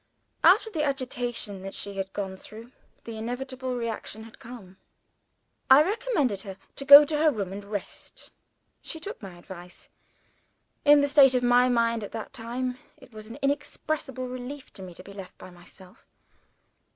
[0.43, 2.71] After the agitation that she had gone through,
[3.03, 4.77] the inevitable reaction had come.
[5.69, 8.31] I recommended her to go to her room and rest.
[8.81, 9.89] She took my advice.
[10.85, 14.81] In the state of my mind at that time, it was an inexpressible relief to
[14.81, 16.03] me to be left by myself.